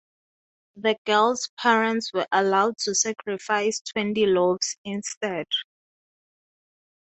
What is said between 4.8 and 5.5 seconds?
instead.